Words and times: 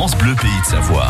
France 0.00 0.16
Bleu 0.16 0.32
Pays 0.34 0.48
de 0.60 0.64
Savoie. 0.64 1.08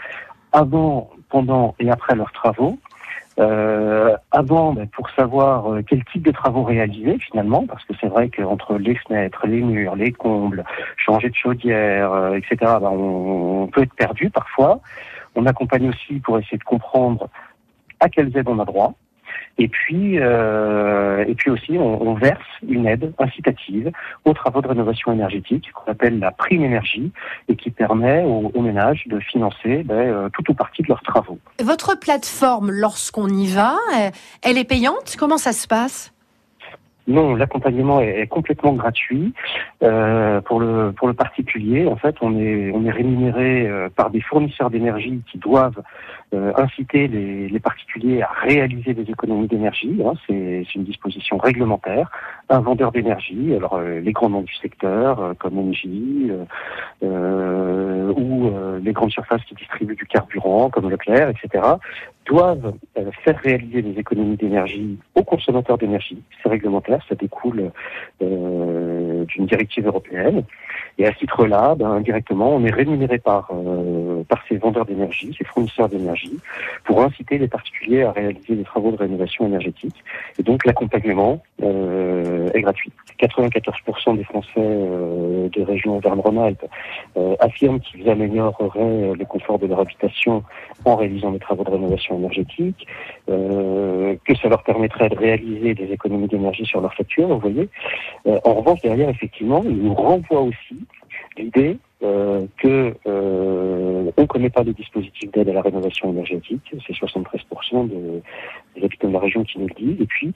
avant, 0.53 1.11
pendant 1.29 1.75
et 1.79 1.91
après 1.91 2.15
leurs 2.15 2.33
travaux. 2.33 2.79
Euh, 3.39 4.15
avant, 4.31 4.75
ben, 4.75 4.87
pour 4.89 5.09
savoir 5.11 5.73
euh, 5.73 5.83
quel 5.87 6.05
type 6.05 6.23
de 6.23 6.33
travaux 6.33 6.65
réaliser 6.65 7.19
finalement, 7.19 7.65
parce 7.67 7.83
que 7.85 7.95
c'est 8.01 8.09
vrai 8.09 8.29
qu'entre 8.29 8.77
les 8.77 8.95
fenêtres, 8.97 9.47
les 9.47 9.63
murs, 9.63 9.97
les 9.97 10.13
combles, 10.13 10.65
changer 10.97 11.31
de 11.31 11.35
chaudière, 11.35 12.35
etc., 12.35 12.57
ben, 12.61 12.91
on, 12.91 13.63
on 13.63 13.67
peut 13.69 13.83
être 13.83 13.95
perdu 13.95 14.29
parfois. 14.29 14.81
On 15.35 15.47
accompagne 15.47 15.89
aussi 15.89 16.21
pour 16.21 16.39
essayer 16.39 16.59
de 16.59 16.65
comprendre 16.65 17.29
à 18.01 18.09
quelles 18.09 18.37
aides 18.37 18.49
on 18.49 18.59
a 18.59 18.65
droit. 18.65 18.95
Et 19.59 19.69
puis, 19.69 20.19
euh, 20.19 21.25
et 21.27 21.35
puis 21.35 21.51
aussi, 21.51 21.73
on, 21.79 22.03
on 22.03 22.15
verse 22.15 22.41
une 22.67 22.87
aide 22.87 23.13
incitative 23.19 23.91
aux 24.25 24.33
travaux 24.33 24.63
de 24.63 24.69
rénovation 24.69 25.13
énergétique 25.13 25.71
qu'on 25.73 25.91
appelle 25.91 26.19
la 26.19 26.31
prime 26.31 26.65
énergie 26.65 27.13
et 27.49 27.57
qui 27.57 27.71
permet 27.71 28.23
aux, 28.25 28.51
aux 28.55 28.63
ménages 28.63 29.05
de 29.07 29.21
financer 29.21 29.83
ben, 29.85 29.95
euh, 29.95 30.29
tout 30.31 30.51
ou 30.51 30.55
partie 30.55 30.83
de 30.83 30.89
leurs 30.89 31.03
travaux. 31.03 31.39
Votre 31.63 31.99
plateforme, 31.99 32.71
lorsqu'on 32.71 33.29
y 33.29 33.47
va, 33.47 33.75
euh, 33.95 34.11
elle 34.43 34.59
est 34.59 34.69
payante? 34.69 35.17
Comment 35.19 35.39
ça 35.39 35.53
se 35.53 35.67
passe? 35.67 36.12
Non, 37.09 37.35
l'accompagnement 37.35 38.01
est, 38.01 38.29
complètement 38.29 38.75
gratuit 38.75 39.35
euh, 39.83 40.41
pour 40.41 40.61
le 40.61 40.93
pour 40.93 41.09
le 41.09 41.15
particulier. 41.15 41.87
En 41.89 41.97
fait, 41.97 42.15
on 42.21 42.39
est 42.39 42.71
on 42.73 42.85
est 42.85 42.91
rémunéré 42.91 43.69
euh, 43.69 43.89
par 43.89 44.11
des 44.11 44.21
fournisseurs 44.21 44.71
d'énergie 44.71 45.21
qui 45.31 45.39
doivent 45.39 45.83
euh, 46.33 46.53
inciter 46.57 47.09
les, 47.09 47.61
particuliers 47.61 48.23
à 48.23 48.31
réaliser 48.41 48.95
des 48.95 49.11
économies 49.11 49.49
d'énergie. 49.49 50.01
Hein, 50.05 50.13
c'est 50.27 50.65
une 50.75 50.85
disposition 50.85 51.39
réglementaire. 51.39 52.09
Un 52.49 52.61
vendeur 52.61 52.93
d'énergie, 52.93 53.55
alors 53.55 53.81
les 53.81 54.13
grands 54.13 54.31
noms 54.31 54.43
du 54.43 54.55
secteur 54.55 55.35
comme 55.39 55.59
Engie 55.59 56.31
ou 57.03 58.51
les 58.83 58.93
grandes 58.93 59.13
surfaces 59.13 59.43
qui 59.45 59.55
distribuent 59.55 59.97
du 59.97 60.07
carburant 60.07 60.71
comme 60.71 60.91
Leclerc, 60.91 61.31
etc., 61.31 61.63
doivent 62.27 62.75
euh, 62.99 63.11
faire 63.25 63.39
réaliser 63.39 63.83
des 63.83 63.99
économies 63.99 64.37
d'énergie 64.37 64.99
aux 65.15 65.25
consommateurs 65.25 65.79
d'énergie. 65.79 66.23
C'est 66.43 66.49
réglementaire, 66.49 67.05
ça 67.09 67.15
découle 67.15 67.71
euh, 68.23 69.25
d'une 69.25 69.47
directive 69.47 69.87
européenne. 69.87 70.45
Et 70.99 71.07
à 71.07 71.13
ce 71.13 71.19
titre-là, 71.19 71.75
ben, 71.75 71.91
indirectement, 71.91 72.55
on 72.55 72.65
est 72.65 72.71
rémunéré 72.71 73.19
par, 73.19 73.51
euh, 73.53 74.02
par 74.33 74.43
ces 74.49 74.57
vendeurs 74.57 74.87
d'énergie, 74.87 75.37
ces 75.37 75.45
fournisseurs 75.45 75.91
d'énergie, 75.91 76.39
pour 76.85 77.03
inciter 77.03 77.37
les 77.37 77.49
particuliers 77.49 78.05
à 78.05 78.13
réaliser 78.13 78.55
des 78.57 78.63
travaux 78.63 78.91
de 78.91 78.97
rénovation 78.97 79.47
énergétique. 79.47 80.03
Et 80.39 80.43
donc 80.43 80.65
l'accompagnement 80.65 81.43
euh, 81.63 82.49
est 82.55 82.63
gratuit. 82.63 82.91
94% 83.21 84.17
des 84.17 84.25
Français 84.25 84.49
euh, 84.57 85.51
de 85.51 85.63
région 85.63 85.99
Auvergne-Rhône-Alpes 85.99 86.65
euh, 87.19 87.37
affirment 87.41 87.81
qu'ils 87.81 88.09
amélioreraient 88.09 89.13
le 89.19 89.25
confort 89.27 89.59
de 89.59 89.67
leur 89.67 89.81
habitation 89.81 90.43
en 90.87 90.97
réalisant 90.97 91.33
des 91.33 91.39
travaux 91.39 91.65
de 91.65 91.71
rénovation 91.71 92.17
énergétique, 92.17 92.87
que 93.27 94.35
ça 94.41 94.49
leur 94.49 94.63
permettrait 94.65 95.11
de 95.11 95.17
réaliser 95.17 95.75
des 95.75 95.93
économies 95.93 96.27
d'énergie 96.27 96.65
sur 96.65 96.81
leur 96.81 96.95
facture, 96.95 97.29
vous 97.29 97.39
voyez. 97.39 97.69
En 98.25 98.55
revanche, 98.55 98.81
derrière, 98.81 99.11
effectivement, 99.11 99.63
il 99.65 99.77
nous 99.77 99.95
renvoie 99.95 100.41
aussi 100.41 100.79
l'idée 101.37 101.77
que 102.01 102.95
on 104.23 104.25
ne 104.25 104.29
connaît 104.29 104.51
pas 104.51 104.63
les 104.63 104.73
dispositifs 104.73 105.31
d'aide 105.33 105.49
à 105.49 105.53
la 105.53 105.63
rénovation 105.63 106.11
énergétique, 106.11 106.63
c'est 106.87 106.93
73% 106.95 107.89
de, 107.89 108.23
des 108.77 108.85
habitants 108.85 109.09
de 109.09 109.13
la 109.13 109.19
région 109.19 109.43
qui 109.43 109.59
nous 109.59 109.67
le 109.67 109.75
disent, 109.75 110.01
et 110.01 110.07
puis 110.07 110.33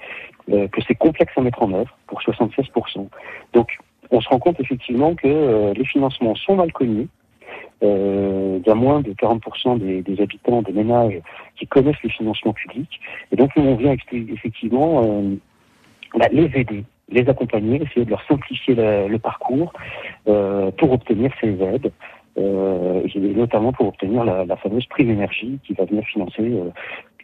euh, 0.51 0.67
que 0.69 0.81
c'est 0.87 0.97
complexe 0.97 1.33
à 1.37 1.41
mettre 1.41 1.63
en 1.63 1.73
œuvre 1.73 1.97
pour 2.09 2.21
76%. 2.21 3.07
Donc, 3.53 3.79
on 4.11 4.21
se 4.21 4.29
rend 4.29 4.41
compte 4.41 4.59
effectivement 4.59 5.15
que 5.15 5.29
euh, 5.29 5.73
les 5.75 5.85
financements 5.85 6.35
sont 6.35 6.57
mal 6.57 6.73
connus, 6.73 7.09
euh, 7.85 8.59
il 8.61 8.67
y 8.67 8.71
a 8.71 8.75
moins 8.75 9.01
de 9.03 9.13
40% 9.13 9.79
des, 9.79 10.21
habitants, 10.21 10.63
des 10.63 10.73
ménages 10.73 11.21
qui 11.57 11.67
connaissent 11.69 12.03
les 12.03 12.11
financements 12.11 12.55
publics. 12.55 13.01
Et 13.31 13.37
donc, 13.37 13.51
on 13.57 13.77
vient 13.77 13.95
effectivement 14.13 15.23
bah, 16.17 16.27
les 16.33 16.51
aider, 16.55 16.85
les 17.09 17.29
accompagner, 17.29 17.81
essayer 17.83 18.05
de 18.05 18.11
leur 18.11 18.27
simplifier 18.27 18.75
le, 18.75 19.19
parcours 19.19 19.73
pour 20.25 20.93
obtenir 20.93 21.31
ces 21.41 21.51
aides. 21.63 21.93
Euh, 22.39 23.03
et 23.15 23.35
notamment 23.35 23.73
pour 23.73 23.89
obtenir 23.89 24.25
la, 24.25 24.45
la, 24.45 24.57
fameuse 24.57 24.85
prime 24.87 25.11
énergie 25.11 25.59
qui 25.67 25.73
va 25.73 25.87
venir 25.87 26.05
financer 26.05 26.43
euh, 26.43 26.71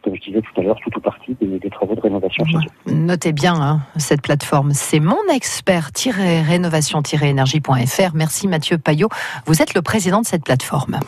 comme 0.03 0.15
je 0.17 0.21
disais 0.21 0.41
tout 0.41 0.61
à 0.61 0.65
l'heure, 0.65 0.79
tout 0.83 0.91
ou 0.97 1.01
partie 1.01 1.37
des, 1.41 1.59
des, 1.59 1.71
travaux 1.71 1.95
de 1.95 2.01
rénovation 2.01 2.45
chez 2.45 2.57
eux. 2.57 2.93
Notez 2.93 3.33
bien 3.33 3.55
hein, 3.55 3.81
cette 3.97 4.23
plateforme. 4.23 4.73
C'est 4.73 4.99
mon 5.01 5.17
expert-rénovation-énergie.fr. 5.33 8.15
Merci 8.15 8.49
Mathieu 8.49 8.79
Payot. 8.79 9.09
Vous 9.47 9.63
êtes 9.63 9.75
le 9.75 9.83
président 9.83 10.21
de 10.21 10.27
cette 10.27 10.45
plateforme. 10.45 10.99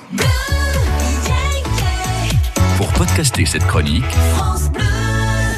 Pour 2.76 2.92
podcaster 2.92 3.47
cette 3.47 3.66
chronique. 3.66 4.04